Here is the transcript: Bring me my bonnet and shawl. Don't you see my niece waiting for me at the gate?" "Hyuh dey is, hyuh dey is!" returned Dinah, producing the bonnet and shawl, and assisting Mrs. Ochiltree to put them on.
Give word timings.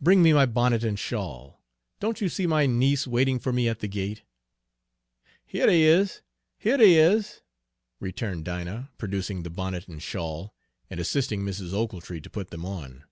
Bring 0.00 0.22
me 0.22 0.32
my 0.32 0.46
bonnet 0.46 0.84
and 0.84 0.96
shawl. 0.96 1.60
Don't 1.98 2.20
you 2.20 2.28
see 2.28 2.46
my 2.46 2.66
niece 2.66 3.04
waiting 3.04 3.40
for 3.40 3.52
me 3.52 3.68
at 3.68 3.80
the 3.80 3.88
gate?" 3.88 4.22
"Hyuh 5.52 5.66
dey 5.66 5.82
is, 5.82 6.22
hyuh 6.62 6.78
dey 6.78 6.94
is!" 6.94 7.42
returned 7.98 8.44
Dinah, 8.44 8.92
producing 8.96 9.42
the 9.42 9.50
bonnet 9.50 9.88
and 9.88 10.00
shawl, 10.00 10.54
and 10.88 11.00
assisting 11.00 11.42
Mrs. 11.44 11.72
Ochiltree 11.72 12.20
to 12.20 12.30
put 12.30 12.50
them 12.52 12.64
on. 12.64 13.06